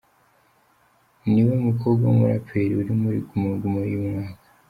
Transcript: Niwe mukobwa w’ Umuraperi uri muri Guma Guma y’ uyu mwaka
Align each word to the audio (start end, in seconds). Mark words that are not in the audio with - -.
Niwe 1.31 1.53
mukobwa 1.65 2.03
w’ 2.07 2.11
Umuraperi 2.15 2.73
uri 2.81 2.93
muri 3.01 3.17
Guma 3.27 3.49
Guma 3.61 3.81
y’ 3.89 3.93
uyu 3.97 4.09
mwaka 4.13 4.41